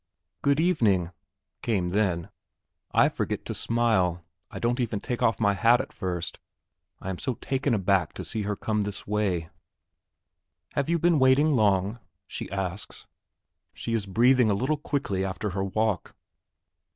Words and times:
"Good 0.41 0.59
evening," 0.59 1.11
came 1.61 1.89
then. 1.89 2.29
I 2.91 3.07
forget 3.07 3.45
to 3.45 3.53
smile; 3.53 4.25
I 4.49 4.57
don't 4.57 4.79
even 4.79 4.99
take 4.99 5.21
off 5.21 5.39
my 5.39 5.53
hat 5.53 5.79
at 5.79 5.93
first, 5.93 6.39
I 6.99 7.11
am 7.11 7.19
so 7.19 7.35
taken 7.35 7.75
aback 7.75 8.13
to 8.13 8.23
see 8.25 8.41
her 8.41 8.55
come 8.55 8.81
this 8.81 9.05
way. 9.05 9.51
"Have 10.73 10.89
you 10.89 10.97
been 10.97 11.19
waiting 11.19 11.51
long?" 11.51 11.99
she 12.25 12.49
asks. 12.49 13.05
She 13.75 13.93
is 13.93 14.07
breathing 14.07 14.49
a 14.49 14.55
little 14.55 14.77
quickly 14.77 15.23
after 15.23 15.51
her 15.51 15.63
walk. 15.63 16.15